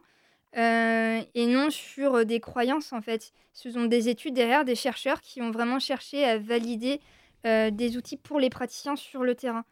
euh, 0.55 1.19
et 1.35 1.47
non 1.47 1.69
sur 1.69 2.25
des 2.25 2.39
croyances 2.39 2.93
en 2.93 3.01
fait. 3.01 3.33
Ce 3.51 3.69
sont 3.69 3.87
des 3.87 4.07
études 4.07 4.35
derrière 4.35 4.63
des 4.63 4.75
chercheurs 4.75 5.19
qui 5.19 5.41
ont 5.41 5.51
vraiment 5.51 5.79
cherché 5.79 6.23
à 6.23 6.37
valider 6.37 7.01
euh, 7.45 7.71
des 7.71 7.97
outils 7.97 8.15
pour 8.15 8.39
les 8.39 8.49
praticiens 8.49 8.95
sur 8.95 9.25
le 9.25 9.35
terrain. 9.35 9.65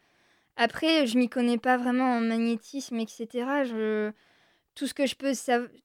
Après, 0.58 1.08
je 1.08 1.18
m'y 1.18 1.30
connais 1.30 1.58
pas 1.58 1.78
vraiment 1.78 2.18
en 2.18 2.20
magnétisme, 2.20 3.00
etc. 3.00 3.64
tout 4.78 4.86
ce 4.86 4.94
que 4.94 5.08
je 5.08 5.16
peux 5.16 5.32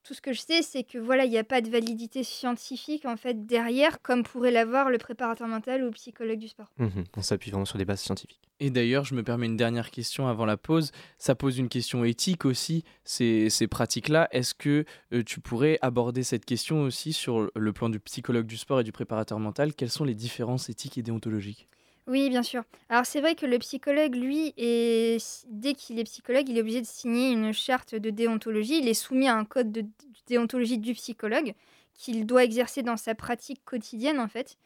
tout 0.05 0.13
ce 0.13 0.21
que 0.21 0.35
je 0.35 0.41
sais 0.41 0.61
c'est 0.61 0.85
que 0.85 0.99
voilà 0.99 1.25
il 1.25 1.31
n'y 1.31 1.39
a 1.39 1.45
pas 1.45 1.63
de 1.63 1.71
validité 1.71 2.23
scientifique 2.23 3.07
en 3.07 3.17
fait 3.17 3.47
derrière 3.47 4.03
comme 4.03 4.23
pourrait 4.23 4.51
l'avoir 4.51 4.91
le 4.91 4.99
préparateur 4.99 5.49
mental 5.49 5.83
ou 5.83 5.87
le 5.87 5.93
psychologue 5.93 6.39
du 6.39 6.49
sport. 6.49 6.71
Mmh 6.77 6.89
on 7.17 7.23
s'appuie 7.23 7.51
vraiment 7.51 7.65
sur 7.65 7.79
des 7.79 7.87
bases 7.87 8.03
scientifiques. 8.03 8.43
Et 8.61 8.69
d'ailleurs 8.69 9.07
je 9.07 9.15
me 9.15 9.23
permets 9.23 9.47
une 9.47 9.57
dernière 9.57 9.91
question 9.91 10.29
avant 10.29 10.45
la 10.45 10.59
pause. 10.59 10.93
Ça 11.17 11.35
pose 11.35 11.57
une 11.57 11.71
question 11.71 12.05
éthique 12.05 12.45
aussi 12.45 12.85
ces, 13.05 13.49
ces 13.49 13.67
pratiques 13.67 14.11
là 14.11 14.29
est-ce 14.31 14.55
que 14.55 14.85
euh, 15.15 15.23
tu 15.25 15.41
pourrais 15.41 15.79
aborder 15.81 16.23
cette 16.23 16.45
question 16.45 16.83
aussi 16.83 17.15
sur 17.15 17.51
le 17.55 17.73
plan 17.73 17.89
du 17.89 17.99
psychologue 17.99 18.47
du 18.47 18.59
sport 18.59 18.81
et 18.81 18.85
du 18.85 18.93
préparateur 18.93 19.39
mental? 19.39 19.73
Quelles 19.73 19.91
sont 19.91 20.05
les 20.05 20.15
différences 20.15 20.69
éthiques 20.69 20.99
et 20.99 21.03
déontologiques? 21.03 21.67
Oui, 22.09 22.29
bien 22.31 22.43
sûr. 22.43 22.65
Alors 22.89 23.07
c'est 23.07 23.21
vrai 23.21 23.35
que 23.35 23.47
le 23.47 23.59
psychologue, 23.59 24.17
lui, 24.17 24.53
est... 24.57 25.47
dès 25.49 25.75
qu'il 25.75 25.99
est 26.01 26.05
psychologue, 26.05 26.49
il 26.49 26.59
est 26.59 26.61
obligé 26.61 26.81
de 26.81 26.87
signer 26.87 27.31
une 27.31 27.53
charte 27.53 27.95
de 27.95 28.11
déontologie. 28.11 28.79
Il 28.79 28.89
est 28.89 28.95
soumis 28.95 29.29
à 29.29 29.37
un 29.37 29.45
code 29.45 29.71
de 29.71 29.85
déontologie 30.27 30.79
du 30.79 30.95
psychologue 30.95 31.55
qu'il 31.95 32.27
doit 32.27 32.43
exercer 32.45 32.83
dans 32.83 32.97
sa 32.97 33.15
pratique 33.15 33.65
quotidienne, 33.65 34.19
en 34.19 34.29
fait. 34.29 34.57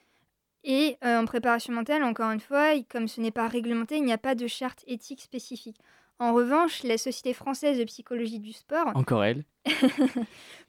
Et 0.65 0.97
euh, 1.05 1.21
en 1.21 1.27
préparation 1.27 1.73
mentale, 1.73 2.03
encore 2.03 2.31
une 2.31 2.41
fois, 2.41 2.73
comme 2.89 3.07
ce 3.07 3.21
n'est 3.21 3.31
pas 3.31 3.49
réglementé, 3.49 3.97
il 3.97 4.05
n'y 4.05 4.13
a 4.13 4.19
pas 4.19 4.35
de 4.35 4.47
charte 4.47 4.83
éthique 4.87 5.21
spécifique. 5.21 5.79
En 6.19 6.33
revanche, 6.33 6.83
la 6.83 6.97
Société 6.97 7.35
française 7.35 7.79
de 7.79 7.85
psychologie 7.85 8.39
du 8.39 8.53
sport... 8.53 8.89
Encore 8.95 9.25
elle 9.25 9.45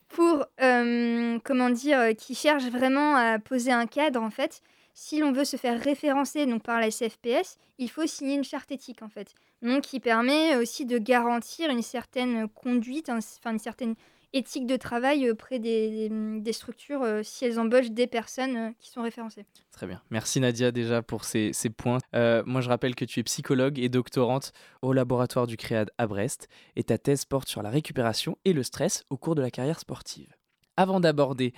Pour, 0.09 0.45
euh, 0.62 1.39
comment 1.43 1.69
dire, 1.69 2.15
qui 2.17 2.33
cherche 2.36 2.63
vraiment 2.65 3.15
à 3.15 3.39
poser 3.39 3.71
un 3.71 3.88
cadre, 3.88 4.21
en 4.21 4.29
fait, 4.29 4.62
si 5.00 5.20
l'on 5.20 5.32
veut 5.32 5.46
se 5.46 5.58
faire 5.58 5.80
référencer 5.80 6.48
donc 6.48 6.63
par 6.63 6.80
la 6.80 6.89
SFPS, 6.89 7.60
il 7.77 7.88
faut 7.88 8.08
signer 8.08 8.34
une 8.34 8.44
charte 8.44 8.72
éthique 8.72 9.04
en 9.04 9.10
fait. 9.10 9.36
Donc 9.62 9.82
qui 9.82 10.00
permet 10.00 10.56
aussi 10.56 10.88
de 10.88 10.98
garantir 10.98 11.70
une 11.70 11.84
certaine 11.84 12.48
conduite, 12.50 13.08
enfin 13.12 13.51
une 13.51 13.60
certaine 13.60 13.94
éthique 14.34 14.66
de 14.66 14.75
travail 14.75 15.30
auprès 15.30 15.60
des, 15.60 16.10
des, 16.10 16.51
structures 16.51 17.04
euh, 17.04 17.22
si 17.24 17.46
elles 17.46 17.60
embauchent 17.60 17.92
des 17.92 18.08
personnes 18.08 18.58
euh, 18.58 18.72
qui 18.80 18.89
sont 18.89 19.04
référencées. 19.04 19.46
Très 19.72 19.86
bien. 19.86 20.01
Merci 20.10 20.39
Nadia 20.39 20.72
déjà 20.72 21.04
pour 21.04 21.25
ces, 21.25 21.54
points. 21.77 22.00
Euh, 22.16 22.42
moi 22.48 22.62
je 22.62 22.68
rappelle 22.68 22.96
que 22.96 23.06
tu 23.06 23.20
es 23.20 23.24
psychologue 23.24 23.77
et 23.77 23.89
doctorante 23.89 24.51
au 24.82 24.94
laboratoire 24.94 25.46
du 25.46 25.58
CREAD 25.58 25.92
à 26.00 26.08
Brest 26.08 26.48
et 26.75 26.84
ta 26.84 26.98
thèse 26.98 27.24
porte 27.25 27.48
sur 27.48 27.62
la 27.62 27.70
récupération 27.70 28.36
et 28.46 28.54
le 28.54 28.63
stress 28.63 29.04
au 29.12 29.18
cours 29.18 29.36
de 29.36 29.44
la 29.44 29.51
carrière 29.51 29.80
sportive. 29.80 30.34
Avant 30.75 31.00
d'aborder 31.00 31.54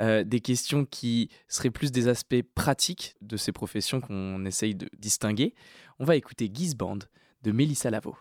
des 0.00 0.40
questions 0.40 0.84
qui 0.84 1.28
seraient 1.48 1.70
plus 1.70 1.92
des 1.92 2.08
aspects 2.08 2.42
pratiques 2.54 3.14
de 3.20 3.36
ces 3.36 3.52
professions 3.52 4.00
qu'on 4.00 4.44
essaye 4.44 4.74
de 4.74 4.88
distinguer, 4.98 5.54
on 5.98 6.04
va 6.04 6.16
écouter 6.16 6.50
Band 6.76 6.98
de 7.42 7.52
Mélissa 7.52 7.90
Lavo. 7.90 8.16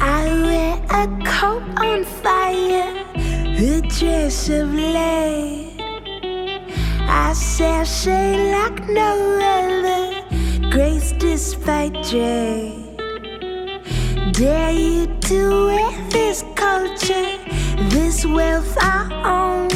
I 0.00 0.30
wear 0.44 0.78
a 0.90 1.06
coat 1.24 1.62
on 1.82 2.04
fire, 2.04 2.94
dress 3.98 4.48
of. 4.48 4.68
I 7.10 7.32
like 8.52 8.86
no 8.88 9.38
other, 9.40 10.70
grace 10.70 11.12
despite. 11.18 11.94
Dare 14.32 14.72
you 14.72 15.06
to 15.22 15.66
wear 15.66 15.90
this 16.10 16.44
this 17.90 18.26
wealth 18.26 18.76
I 18.80 19.08
own? 19.24 19.68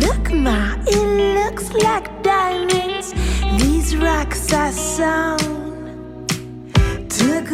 Look, 0.00 0.32
ma, 0.32 0.76
it 0.86 1.44
looks 1.44 1.72
like 1.72 2.22
diamonds. 2.22 3.12
These 3.62 3.96
rocks 3.96 4.52
are 4.52 4.72
sewn. 4.72 6.26
Took 7.08 7.50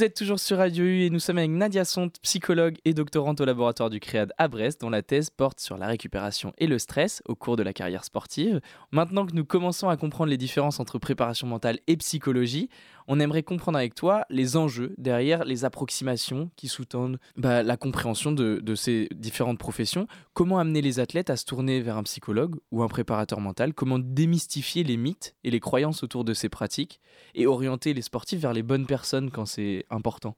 what 0.00 0.06
I 0.06 0.10
toujours 0.10 0.40
sur 0.40 0.58
Radio 0.58 0.84
U 0.84 1.02
et 1.02 1.10
nous 1.10 1.20
sommes 1.20 1.38
avec 1.38 1.50
Nadia 1.50 1.84
Sont, 1.84 2.10
psychologue 2.22 2.78
et 2.84 2.94
doctorante 2.94 3.40
au 3.40 3.44
laboratoire 3.44 3.90
du 3.90 4.00
CREAD 4.00 4.32
à 4.38 4.48
Brest, 4.48 4.80
dont 4.80 4.90
la 4.90 5.02
thèse 5.02 5.30
porte 5.30 5.60
sur 5.60 5.78
la 5.78 5.86
récupération 5.86 6.52
et 6.58 6.66
le 6.66 6.80
stress 6.80 7.22
au 7.26 7.36
cours 7.36 7.56
de 7.56 7.62
la 7.62 7.72
carrière 7.72 8.04
sportive. 8.04 8.60
Maintenant 8.90 9.24
que 9.24 9.34
nous 9.34 9.44
commençons 9.44 9.88
à 9.88 9.96
comprendre 9.96 10.30
les 10.30 10.36
différences 10.36 10.80
entre 10.80 10.98
préparation 10.98 11.46
mentale 11.46 11.78
et 11.86 11.96
psychologie, 11.96 12.70
on 13.06 13.20
aimerait 13.20 13.42
comprendre 13.42 13.78
avec 13.78 13.94
toi 13.94 14.24
les 14.30 14.56
enjeux 14.56 14.94
derrière 14.98 15.44
les 15.44 15.64
approximations 15.64 16.50
qui 16.56 16.68
sous-tendent 16.68 17.18
bah, 17.36 17.62
la 17.62 17.76
compréhension 17.76 18.32
de, 18.32 18.74
ces 18.74 19.08
différentes 19.14 19.58
professions. 19.58 20.06
Comment 20.32 20.58
amener 20.58 20.82
les 20.82 21.00
athlètes 21.00 21.30
à 21.30 21.36
se 21.36 21.44
tourner 21.44 21.80
vers 21.80 21.96
un 21.96 22.02
psychologue 22.02 22.56
ou 22.70 22.82
un 22.82 22.88
préparateur 22.88 23.40
mental? 23.40 23.74
Comment 23.74 23.98
démystifier 23.98 24.84
les 24.84 24.96
mythes 24.96 25.34
et 25.44 25.50
les 25.50 25.60
croyances 25.60 26.02
autour 26.02 26.24
de 26.24 26.34
ces 26.34 26.48
pratiques 26.48 27.00
et 27.34 27.46
orienter 27.46 27.94
les 27.94 28.02
sportifs 28.02 28.40
vers 28.40 28.52
les 28.52 28.62
bonnes 28.62 28.86
personnes 28.86 29.30
quand 29.30 29.46
c'est 29.46 29.84
important? 29.90 30.36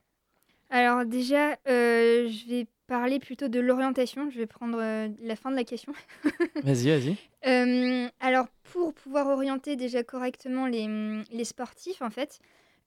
Alors 0.71 1.05
déjà, 1.05 1.53
euh, 1.69 2.29
je 2.29 2.49
vais 2.49 2.67
parler 2.87 3.19
plutôt 3.19 3.49
de 3.49 3.61
l'orientation. 3.61 4.31
Je 4.31 4.39
vais 4.39 4.47
prendre 4.47 4.79
euh, 4.81 5.09
la 5.23 5.37
fin 5.37 5.51
de 5.51 5.57
la 5.57 5.65
question. 5.65 5.93
vas-y, 6.63 6.89
vas-y. 6.89 7.17
Euh, 7.47 8.09
alors, 8.21 8.47
pour 8.73 8.95
pouvoir 8.95 9.29
orienter 9.29 9.77
déjà 9.77 10.03
correctement 10.03 10.67
les, 10.67 11.23
les 11.31 11.45
sportifs, 11.45 12.03
en 12.03 12.11
fait, 12.11 12.41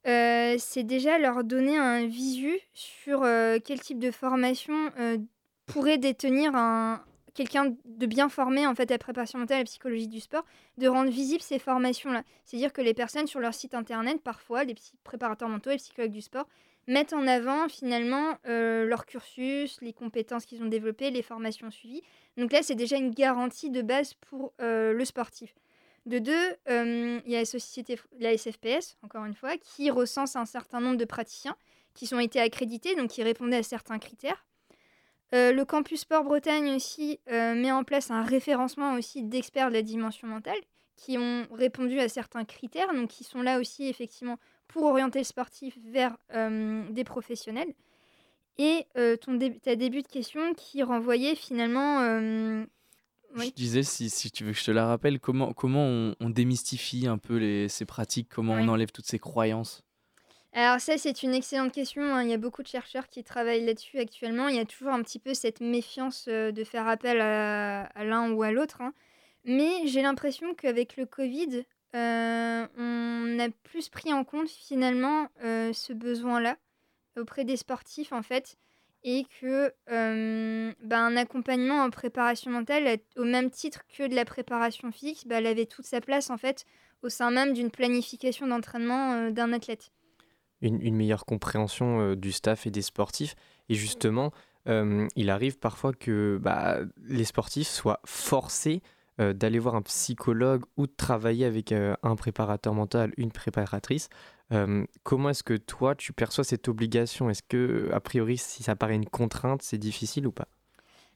c'est 0.06 0.84
déjà 0.84 1.18
leur 1.20 1.44
donner 1.44 1.78
un 1.78 2.08
visu 2.08 2.60
sur 2.74 3.22
quel 3.66 3.80
type 3.80 4.00
de 4.00 4.12
formation 4.12 4.92
pourrait 5.66 5.98
détenir 5.98 6.56
un, 6.56 7.04
quelqu'un 7.34 7.76
de 7.86 8.06
bien 8.06 8.28
formé 8.28 8.66
en 8.66 8.76
fait 8.76 8.90
à 8.92 8.96
la 8.96 8.98
préparation 8.98 9.40
mentale 9.40 9.58
et 9.58 9.60
à 9.60 9.64
la 9.64 9.66
psychologie 9.66 10.08
du 10.08 10.20
sport, 10.20 10.46
de 10.78 10.88
rendre 10.88 11.10
visibles 11.10 11.42
ces 11.42 11.60
formations-là. 11.60 12.24
C'est-à-dire 12.44 12.74
que 12.74 12.82
les 12.82 12.94
personnes 12.94 13.28
sur 13.28 13.40
leur 13.40 13.54
site 13.54 13.74
internet, 13.74 14.22
parfois, 14.22 14.64
les 14.64 14.76
préparateurs 15.04 15.48
mentaux 15.48 15.70
et 15.70 15.74
les 15.74 15.80
psychologues 15.80 16.12
du 16.12 16.22
sport, 16.22 16.48
mettent 16.88 17.14
en 17.14 17.28
avant 17.28 17.70
finalement 17.70 18.38
leur 18.46 19.06
cursus, 19.06 19.78
les 19.82 19.94
compétences 19.94 20.46
qu'ils 20.46 20.64
ont 20.64 20.68
développées, 20.68 21.12
les 21.12 21.22
formations 21.22 21.70
suivies. 21.70 22.02
Donc 22.36 22.52
là, 22.52 22.64
c'est 22.64 22.76
déjà 22.76 22.98
une 22.98 23.12
garantie 23.12 23.70
de 23.70 23.82
base 23.84 24.16
pour 24.16 24.54
le 24.60 25.04
sportif. 25.06 25.54
De 26.06 26.20
deux, 26.20 26.56
euh, 26.70 27.20
il 27.26 27.32
y 27.32 27.36
a 27.36 27.40
la 27.40 27.46
société, 27.46 28.00
la 28.20 28.36
SFPS, 28.36 28.98
encore 29.04 29.26
une 29.26 29.34
fois, 29.34 29.58
qui 29.58 29.92
recense 29.92 30.36
un 30.36 30.46
certain 30.46 30.80
nombre 30.80 30.98
de 30.98 31.06
praticiens 31.06 31.56
qui 31.94 32.14
ont 32.14 32.20
été 32.20 32.40
accrédités, 32.40 32.96
donc 32.96 33.10
qui 33.10 33.24
répondaient 33.24 33.58
à 33.58 33.64
certains 33.64 34.00
critères. 34.00 34.46
Euh, 35.36 35.52
le 35.52 35.66
campus 35.66 36.02
Sport 36.02 36.24
Bretagne 36.24 36.76
aussi 36.76 37.20
euh, 37.30 37.54
met 37.54 37.72
en 37.72 37.84
place 37.84 38.10
un 38.10 38.24
référencement 38.24 38.94
aussi 38.94 39.24
d'experts 39.24 39.70
de 39.70 39.76
la 39.76 39.82
dimension 39.84 40.28
mentale 40.28 40.58
qui 40.96 41.18
ont 41.18 41.46
répondu 41.52 42.00
à 42.00 42.10
certains 42.10 42.46
critères, 42.46 42.94
donc 42.94 43.10
qui 43.10 43.24
sont 43.24 43.42
là 43.42 43.60
aussi 43.60 43.88
effectivement 43.88 44.38
pour 44.68 44.84
orienter 44.84 45.20
le 45.20 45.26
sportif 45.26 45.78
vers 45.86 46.18
des 46.90 47.04
professionnels. 47.06 47.74
Et 48.58 48.86
ton 49.22 49.36
dé- 49.36 49.58
ta 49.60 49.78
début 49.78 50.02
de 50.02 50.08
question 50.08 50.54
qui 50.56 50.84
renvoyait 50.84 51.36
finalement... 51.36 52.66
Oui. 53.36 53.54
Je 53.56 53.62
disais, 53.62 53.84
si, 53.84 54.10
si 54.10 54.32
tu 54.32 54.44
veux 54.44 54.54
que 54.54 54.58
je 54.60 54.66
te 54.66 54.72
la 54.72 54.88
rappelle, 54.88 55.20
comment, 55.20 55.54
comment 55.54 55.86
on, 55.86 56.16
on 56.20 56.30
démystifie 56.30 57.08
un 57.08 57.18
peu 57.18 57.38
les, 57.38 57.70
ces 57.70 57.86
pratiques, 57.86 58.28
comment 58.30 58.56
Oui. 58.56 58.62
on 58.64 58.68
enlève 58.70 58.92
toutes 58.92 59.06
ces 59.06 59.20
croyances? 59.20 59.84
Alors 60.52 60.80
ça, 60.80 60.98
c'est 60.98 61.22
une 61.22 61.34
excellente 61.36 61.72
question. 61.72 62.02
hein. 62.04 62.24
Il 62.24 62.30
y 62.30 62.34
a 62.34 62.38
beaucoup 62.38 62.64
de 62.64 62.68
chercheurs 62.68 63.08
qui 63.08 63.24
travaillent 63.24 63.66
là-dessus 63.66 64.00
actuellement. 64.00 64.48
Il 64.48 64.56
y 64.56 64.60
a 64.60 64.66
toujours 64.66 64.90
un 64.92 65.04
petit 65.04 65.20
peu 65.20 65.36
cette 65.36 65.62
méfiance 65.62 66.26
euh, 66.28 66.52
de 66.52 66.64
faire 66.64 66.88
appel 66.88 67.22
à, 67.22 67.84
à 67.84 68.04
l'un 68.04 68.32
ou 68.32 68.42
à 68.42 68.52
l'autre. 68.52 68.82
hein. 68.82 68.94
Mais 69.46 69.86
j'ai 69.86 70.02
l'impression 70.02 70.56
qu'avec 70.56 70.98
le 70.98 71.06
Covid, 71.06 71.64
euh, 71.96 72.68
on 72.78 73.40
a 73.40 73.50
plus 73.64 73.90
pris 73.90 74.12
en 74.12 74.24
compte 74.24 74.50
finalement 74.50 75.28
euh, 75.44 75.72
ce 75.72 75.94
besoin-là 75.94 76.58
auprès 77.18 77.46
des 77.46 77.56
sportifs 77.58 78.12
en 78.12 78.22
fait. 78.24 78.58
Et 79.04 79.26
que 79.40 79.72
euh, 79.90 80.74
bah, 80.84 81.00
un 81.00 81.16
accompagnement 81.16 81.84
en 81.84 81.90
préparation 81.90 82.52
mentale, 82.52 83.00
au 83.16 83.24
même 83.24 83.50
titre 83.50 83.82
que 83.98 84.08
de 84.08 84.14
la 84.14 84.26
préparation 84.26 84.92
physique, 84.92 85.24
bah, 85.26 85.38
elle 85.38 85.48
avait 85.48 85.66
toute 85.66 85.86
sa 85.86 86.02
place 86.02 86.30
en 86.30 86.38
fait 86.38 86.66
au 87.02 87.08
sein 87.08 87.32
même 87.32 87.54
d'une 87.54 87.72
planification 87.72 88.46
d'entraînement 88.48 89.14
euh, 89.14 89.32
d'un 89.32 89.54
athlète. 89.54 89.94
une, 90.62 90.82
une 90.82 90.96
meilleure 90.96 91.26
compréhension 91.26 92.02
euh, 92.02 92.16
du 92.18 92.34
staff 92.34 92.68
et 92.68 92.72
des 92.72 92.82
sportifs. 92.82 93.36
Et 93.70 93.76
justement, 93.76 94.32
il 95.16 95.32
arrive 95.32 95.58
parfois 95.58 95.94
que 95.94 96.38
bah, 96.40 96.78
les 97.08 97.24
sportifs 97.24 97.68
soient 97.68 98.02
forcés 98.06 98.84
d'aller 99.18 99.58
voir 99.58 99.74
un 99.74 99.82
psychologue 99.82 100.64
ou 100.78 100.86
de 100.86 100.94
travailler 100.96 101.46
avec 101.46 101.72
un 101.72 102.16
préparateur 102.16 102.76
mental, 102.76 103.12
une 103.18 103.32
préparatrice. 103.32 104.10
Euh, 104.52 104.86
comment 105.04 105.30
est-ce 105.30 105.44
que 105.44 105.56
toi, 105.56 105.96
tu 105.96 106.14
perçois 106.14 106.44
cette 106.44 106.68
obligation? 106.68 107.30
Est-ce 107.30 107.44
que, 107.44 107.90
a 107.94 108.00
priori, 108.00 108.38
si 108.38 108.64
ça 108.64 108.76
paraît 108.76 108.96
une 108.96 109.10
contrainte, 109.10 109.62
c'est 109.62 109.78
difficile 109.78 110.26
ou 110.28 110.32
pas? 110.32 110.48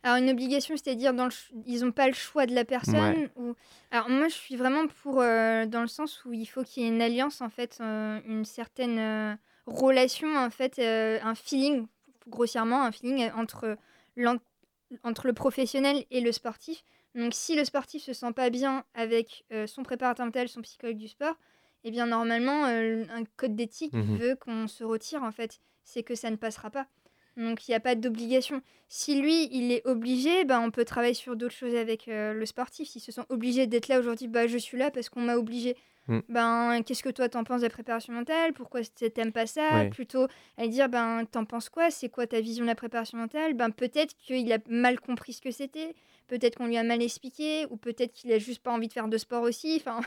Alors 0.04 0.18
une 0.18 0.30
obligation, 0.30 0.76
c'est-à-dire 0.76 1.14
dans 1.14 1.26
le 1.26 1.32
ils 1.66 1.80
n'ont 1.80 1.94
pas 1.94 2.08
le 2.08 2.14
choix 2.14 2.46
de 2.46 2.54
la 2.54 2.66
personne 2.66 3.30
ou... 3.38 3.56
Alors 3.90 4.10
moi, 4.10 4.28
je 4.28 4.34
suis 4.34 4.58
vraiment 4.58 4.86
pour 5.02 5.22
euh, 5.22 5.66
dans 5.66 5.82
le 5.82 5.88
sens 5.88 6.26
où 6.26 6.34
il 6.34 6.46
faut 6.46 6.64
qu'il 6.64 6.84
y 6.84 6.86
ait 6.86 6.90
une 6.90 7.02
alliance 7.02 7.40
en 7.40 7.50
fait, 7.50 7.78
euh, 7.80 8.20
une 8.28 8.44
certaine 8.44 9.00
euh, 9.00 9.34
relation 9.66 10.36
en 10.36 10.50
fait, 10.50 10.78
un 10.78 11.36
feeling 11.36 11.88
grossièrement, 12.28 12.84
un 12.84 12.92
feeling 12.92 13.32
entre 13.32 13.78
le 14.18 15.34
professionnel 15.34 16.04
et 16.12 16.20
le 16.20 16.34
sportif. 16.34 16.84
Donc 17.16 17.34
si 17.34 17.56
le 17.56 17.64
sportif 17.64 18.04
se 18.04 18.12
sent 18.12 18.34
pas 18.34 18.50
bien 18.50 18.84
avec 18.96 19.46
son 19.68 19.84
préparateur 19.84 20.26
mental, 20.26 20.50
son 20.50 20.62
psychologue 20.64 20.98
du 20.98 21.08
sport, 21.08 21.36
eh 21.84 21.92
bien 21.92 22.06
normalement 22.06 22.66
euh, 22.66 23.04
un 23.14 23.24
code 23.38 23.56
d'éthique 23.56 23.94
Mhm. 23.94 24.18
veut 24.18 24.36
qu'on 24.36 24.68
se 24.68 24.84
retire 24.84 25.24
en 25.24 25.32
fait. 25.32 25.60
C'est 25.84 26.04
que 26.04 26.16
ça 26.16 26.30
ne 26.32 26.36
passera 26.38 26.70
pas. 26.70 26.88
Donc 27.36 27.68
il 27.68 27.72
n'y 27.72 27.76
a 27.76 27.80
pas 27.80 27.96
d'obligation. 27.96 28.62
Si 28.90 29.20
lui, 29.20 29.50
il 29.52 29.72
est 29.72 29.86
obligé, 29.88 30.46
ben, 30.46 30.62
on 30.62 30.70
peut 30.70 30.86
travailler 30.86 31.16
sur 31.16 31.36
d'autres 31.36 31.56
choses 31.56 31.74
avec 31.76 32.08
euh, 32.08 32.32
le 32.34 32.46
sportif. 32.46 32.88
S'il 32.90 33.02
se 33.02 33.12
sent 33.12 33.24
obligé 33.30 33.66
d'être 33.66 33.88
là 33.88 34.00
aujourd'hui, 34.00 34.28
bah, 34.28 34.46
je 34.46 34.58
suis 34.58 34.78
là 34.78 34.92
parce 34.92 35.10
qu'on 35.10 35.22
m'a 35.22 35.36
obligé. 35.36 35.76
Mm. 36.08 36.20
Ben, 36.30 36.84
qu'est-ce 36.86 37.02
que 37.02 37.10
toi 37.10 37.28
t'en 37.30 37.44
penses 37.44 37.62
de 37.62 37.66
la 37.66 37.70
préparation 37.72 38.14
mentale? 38.14 38.54
Pourquoi 38.54 38.82
t'aimes 38.84 39.32
pas 39.32 39.48
ça? 39.48 39.68
Ouais. 39.80 39.90
Plutôt 39.90 40.28
à 40.58 40.68
dire, 40.68 40.90
ben, 40.90 41.26
t'en 41.26 41.44
penses 41.46 41.70
quoi? 41.70 41.90
C'est 41.90 42.10
quoi 42.10 42.28
ta 42.28 42.40
vision 42.40 42.64
de 42.66 42.70
la 42.70 42.76
préparation 42.76 43.18
mentale? 43.18 43.56
Ben, 43.56 43.72
peut-être 43.72 44.16
qu'il 44.18 44.52
a 44.54 44.60
mal 44.70 45.00
compris 45.00 45.34
ce 45.34 45.42
que 45.42 45.50
c'était. 45.52 45.96
Peut-être 46.28 46.58
qu'on 46.58 46.68
lui 46.68 46.78
a 46.78 46.84
mal 46.84 47.02
expliqué. 47.02 47.66
Ou 47.72 47.78
peut-être 47.78 48.14
qu'il 48.14 48.32
a 48.32 48.38
juste 48.38 48.62
pas 48.62 48.72
envie 48.72 48.88
de 48.90 48.94
faire 48.94 49.08
de 49.08 49.18
sport 49.18 49.42
aussi. 49.42 49.76
Enfin, 49.80 50.02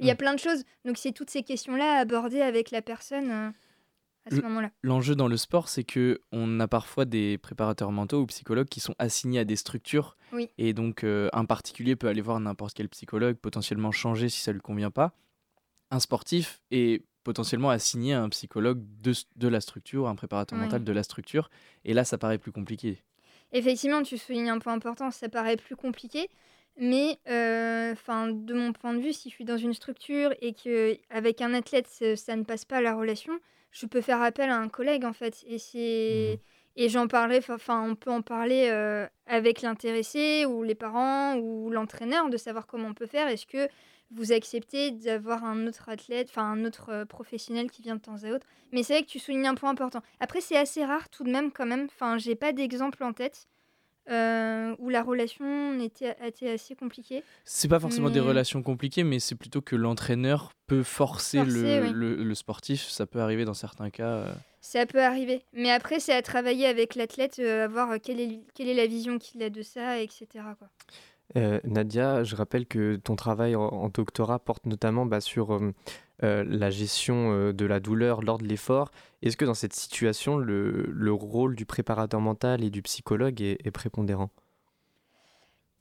il 0.00 0.06
y 0.06 0.10
a 0.10 0.14
Mm. 0.14 0.16
plein 0.16 0.34
de 0.34 0.38
choses. 0.40 0.64
Donc, 0.84 0.98
c'est 0.98 1.12
toutes 1.12 1.30
ces 1.30 1.42
questions-là 1.44 1.98
à 1.98 2.00
aborder 2.00 2.40
avec 2.40 2.70
la 2.72 2.82
personne 2.82 3.30
euh, 3.30 3.50
à 4.26 4.30
ce 4.34 4.40
moment-là. 4.40 4.70
L'enjeu 4.82 5.14
dans 5.14 5.28
le 5.28 5.36
sport, 5.36 5.68
c'est 5.68 5.84
que 5.84 6.20
on 6.32 6.58
a 6.60 6.66
parfois 6.68 7.04
des 7.04 7.38
préparateurs 7.38 7.92
mentaux 7.92 8.20
ou 8.22 8.26
psychologues 8.26 8.68
qui 8.68 8.80
sont 8.80 8.94
assignés 8.98 9.38
à 9.40 9.44
des 9.44 9.56
structures. 9.56 10.16
Oui. 10.32 10.48
Et 10.58 10.72
donc, 10.72 11.04
euh, 11.04 11.28
un 11.32 11.44
particulier 11.44 11.96
peut 11.96 12.08
aller 12.08 12.20
voir 12.20 12.38
n'importe 12.40 12.74
quel 12.74 12.88
psychologue, 12.88 13.36
potentiellement 13.36 13.92
changer 13.92 14.28
si 14.28 14.40
ça 14.40 14.52
lui 14.52 14.60
convient 14.60 14.90
pas. 14.90 15.12
Un 15.90 16.00
sportif 16.00 16.60
est 16.70 17.04
potentiellement 17.24 17.70
assigné 17.70 18.14
à 18.14 18.22
un 18.22 18.28
psychologue 18.30 18.82
de, 19.02 19.12
de 19.36 19.48
la 19.48 19.60
structure, 19.60 20.08
un 20.08 20.14
préparateur 20.14 20.58
Oui. 20.58 20.64
mental 20.64 20.84
de 20.84 20.92
la 20.92 21.02
structure. 21.02 21.50
Et 21.84 21.92
là, 21.94 22.04
ça 22.04 22.16
paraît 22.18 22.38
plus 22.38 22.52
compliqué. 22.52 23.02
Effectivement, 23.52 24.02
tu 24.02 24.16
soulignes 24.16 24.48
un 24.50 24.58
point 24.58 24.72
important, 24.74 25.10
ça 25.10 25.28
paraît 25.28 25.56
plus 25.56 25.74
compliqué, 25.76 26.28
mais 26.76 27.18
euh, 27.28 27.94
'fin, 27.94 28.28
de 28.28 28.54
mon 28.54 28.72
point 28.72 28.94
de 28.94 29.00
vue, 29.00 29.12
si 29.12 29.28
je 29.30 29.34
suis 29.34 29.44
dans 29.44 29.56
une 29.56 29.74
structure 29.74 30.32
et 30.40 30.52
que 30.54 30.96
avec 31.10 31.40
un 31.40 31.54
athlète 31.54 31.86
ça, 31.86 32.16
ça 32.16 32.36
ne 32.36 32.44
passe 32.44 32.64
pas 32.64 32.80
la 32.80 32.94
relation, 32.94 33.38
je 33.72 33.86
peux 33.86 34.00
faire 34.00 34.22
appel 34.22 34.50
à 34.50 34.56
un 34.58 34.68
collègue 34.68 35.04
en 35.04 35.12
fait, 35.12 35.44
et 35.46 35.58
c'est 35.58 36.40
et 36.76 36.88
j'en 36.88 37.08
parlerai, 37.08 37.40
enfin 37.50 37.82
on 37.82 37.94
peut 37.96 38.10
en 38.10 38.22
parler 38.22 38.68
euh, 38.70 39.06
avec 39.26 39.60
l'intéressé 39.62 40.46
ou 40.46 40.62
les 40.62 40.74
parents 40.74 41.36
ou 41.36 41.70
l'entraîneur 41.70 42.28
de 42.30 42.36
savoir 42.36 42.66
comment 42.66 42.88
on 42.88 42.94
peut 42.94 43.06
faire. 43.06 43.28
Est-ce 43.28 43.46
que 43.46 43.68
vous 44.12 44.32
acceptez 44.32 44.90
d'avoir 44.90 45.44
un 45.44 45.66
autre 45.66 45.88
athlète, 45.88 46.28
enfin 46.30 46.44
un 46.44 46.64
autre 46.64 46.90
euh, 46.90 47.04
professionnel 47.04 47.70
qui 47.70 47.82
vient 47.82 47.96
de 47.96 48.00
temps 48.00 48.22
à 48.24 48.30
autre? 48.30 48.46
Mais 48.72 48.82
c'est 48.82 48.94
vrai 48.94 49.02
que 49.02 49.08
tu 49.08 49.18
soulignes 49.18 49.46
un 49.46 49.54
point 49.54 49.70
important. 49.70 50.00
Après, 50.20 50.40
c'est 50.40 50.56
assez 50.56 50.84
rare 50.84 51.08
tout 51.10 51.24
de 51.24 51.30
même, 51.30 51.52
quand 51.52 51.66
même. 51.66 51.86
Enfin, 51.86 52.18
j'ai 52.18 52.34
pas 52.34 52.52
d'exemple 52.52 53.02
en 53.04 53.12
tête 53.12 53.46
euh, 54.10 54.74
où 54.78 54.88
la 54.88 55.02
relation 55.02 55.78
était, 55.80 56.16
était 56.24 56.50
assez 56.50 56.74
compliquée. 56.74 57.22
C'est 57.44 57.68
pas 57.68 57.80
forcément 57.80 58.10
des 58.10 58.20
Mais- 58.20 58.26
relations 58.28 58.62
compliquées, 58.62 59.04
mais 59.04 59.18
c'est 59.20 59.34
plutôt 59.34 59.60
que 59.60 59.76
l'entraîneur 59.76 60.52
peut 60.66 60.82
forcer, 60.82 61.38
Forcer, 61.38 61.80
le, 61.80 61.82
oui. 61.86 61.90
le- 61.92 62.24
le 62.24 62.34
sportif. 62.34 62.88
Ça 62.88 63.06
peut 63.06 63.20
arriver 63.20 63.44
dans 63.44 63.54
certains 63.54 63.90
cas. 63.90 64.08
euh. 64.08 64.32
Ça 64.60 64.84
peut 64.86 65.02
arriver. 65.02 65.42
Mais 65.52 65.70
après, 65.70 66.00
c'est 66.00 66.12
à 66.14 66.22
travailler 66.22 66.66
avec 66.66 66.94
l'athlète, 66.94 67.38
euh, 67.38 67.64
à 67.64 67.68
voir 67.68 67.96
quelle 68.02 68.20
est, 68.20 68.40
quelle 68.54 68.68
est 68.68 68.74
la 68.74 68.86
vision 68.86 69.18
qu'il 69.18 69.42
a 69.42 69.50
de 69.50 69.62
ça, 69.62 70.00
etc. 70.00 70.26
Quoi. 70.58 70.68
Euh, 71.36 71.60
Nadia, 71.64 72.24
je 72.24 72.34
rappelle 72.34 72.66
que 72.66 72.96
ton 72.96 73.14
travail 73.16 73.54
en, 73.54 73.62
en 73.62 73.88
doctorat 73.88 74.38
porte 74.40 74.66
notamment 74.66 75.06
bah, 75.06 75.20
sur 75.20 75.52
euh, 76.22 76.44
la 76.46 76.68
gestion 76.68 77.32
euh, 77.32 77.52
de 77.52 77.64
la 77.64 77.80
douleur 77.80 78.20
lors 78.20 78.36
de 78.36 78.44
l'effort. 78.44 78.90
Est-ce 79.22 79.36
que 79.36 79.46
dans 79.46 79.54
cette 79.54 79.72
situation, 79.72 80.36
le, 80.36 80.86
le 80.90 81.12
rôle 81.12 81.56
du 81.56 81.64
préparateur 81.64 82.20
mental 82.20 82.62
et 82.62 82.68
du 82.68 82.82
psychologue 82.82 83.40
est, 83.40 83.70
prépondérant? 83.70 84.30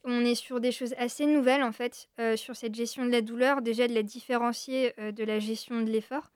On 0.05 0.23
est 0.23 0.35
sur 0.35 0.61
des 0.61 0.71
choses 0.71 0.93
assez 0.97 1.25
nouvelles, 1.25 1.61
en 1.61 1.73
fait, 1.73 2.07
euh, 2.19 2.37
sur 2.37 2.55
cette 2.55 2.73
gestion 2.73 3.05
de 3.05 3.11
la 3.11 3.21
douleur, 3.21 3.61
déjà 3.61 3.87
de 3.87 3.93
la 3.93 4.03
différencier 4.03 4.93
de 4.97 5.23
la 5.25 5.39
gestion 5.39 5.81
de 5.81 5.89
l'effort. 5.89 6.31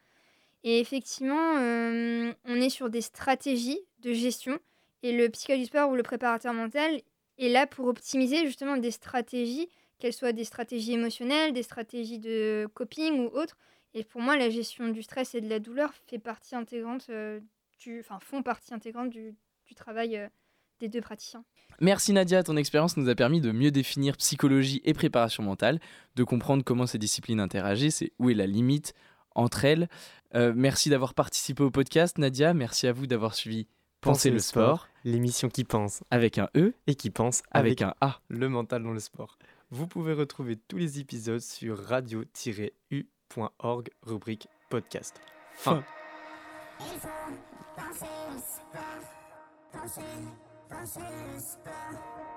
Et 0.65 0.79
effectivement, 0.79 1.53
on 1.55 2.55
est 2.55 2.69
sur 2.69 2.89
des 2.89 3.01
stratégies 3.01 3.79
de 3.99 4.13
gestion. 4.13 4.59
Et 5.01 5.11
le 5.11 5.29
psychologue 5.29 5.61
du 5.61 5.67
sport 5.67 5.89
ou 5.89 5.95
le 5.95 6.03
préparateur 6.03 6.53
mental 6.53 7.01
est 7.37 7.49
là 7.49 7.67
pour 7.67 7.87
optimiser 7.87 8.45
justement 8.45 8.77
des 8.77 8.91
stratégies, 8.91 9.69
qu'elles 9.99 10.13
soient 10.13 10.33
des 10.33 10.43
stratégies 10.45 10.93
émotionnelles, 10.93 11.53
des 11.53 11.63
stratégies 11.63 12.19
de 12.19 12.67
coping 12.73 13.25
ou 13.25 13.37
autres. 13.37 13.57
Et 13.93 14.03
pour 14.03 14.21
moi, 14.21 14.37
la 14.37 14.49
gestion 14.49 14.89
du 14.89 15.03
stress 15.03 15.35
et 15.35 15.41
de 15.41 15.49
la 15.49 15.59
douleur 15.59 15.93
fait 16.07 16.19
partie 16.19 16.55
intégrante 16.55 17.07
euh, 17.09 17.39
du, 17.79 17.99
enfin, 17.99 18.19
font 18.19 18.41
partie 18.41 18.73
intégrante 18.73 19.09
du, 19.09 19.35
du 19.67 19.75
travail 19.75 20.17
euh, 20.17 20.27
des 20.79 20.89
deux 20.89 21.01
praticiens. 21.01 21.43
Merci 21.79 22.13
Nadia, 22.13 22.43
ton 22.43 22.57
expérience 22.57 22.97
nous 22.97 23.09
a 23.09 23.15
permis 23.15 23.41
de 23.41 23.51
mieux 23.51 23.71
définir 23.71 24.17
psychologie 24.17 24.81
et 24.83 24.93
préparation 24.93 25.43
mentale, 25.43 25.79
de 26.15 26.23
comprendre 26.23 26.63
comment 26.63 26.85
ces 26.85 26.97
disciplines 26.97 27.39
interagissent 27.39 28.01
et 28.01 28.13
où 28.19 28.29
est 28.29 28.35
la 28.35 28.47
limite 28.47 28.93
entre 29.35 29.65
elles. 29.65 29.89
Euh, 30.35 30.53
merci 30.55 30.89
d'avoir 30.89 31.13
participé 31.13 31.63
au 31.63 31.71
podcast 31.71 32.17
Nadia, 32.17 32.53
merci 32.53 32.87
à 32.87 32.93
vous 32.93 33.07
d'avoir 33.07 33.33
suivi 33.35 33.67
Penser 34.01 34.31
le 34.31 34.39
sport 34.39 34.87
l'émission 35.05 35.49
qui 35.49 35.63
pense 35.63 36.03
avec 36.11 36.37
un 36.37 36.49
E, 36.55 36.73
et 36.87 36.95
qui 36.95 37.09
pense 37.09 37.41
avec, 37.51 37.81
avec, 37.81 37.81
un 37.81 37.93
A. 38.01 38.19
le 38.27 38.49
mental 38.49 38.83
dans 38.83 38.91
le 38.91 38.99
sport. 38.99 39.37
Vous 39.69 39.87
pouvez 39.87 40.13
retrouver 40.13 40.55
tous 40.55 40.77
les 40.77 40.99
épisodes 40.99 41.41
sur 41.41 41.77
radio-u.org, 43.31 43.89
rubrique 44.05 44.47
podcast. 44.69 45.21
Fin. 45.55 45.83
Il 46.79 46.99
faut 46.99 47.07
penser 47.75 48.05
le 48.31 48.39
sport, 48.39 48.81
penser, 49.71 50.01
penser 50.69 50.99
le 51.33 51.39
sport. 51.39 52.32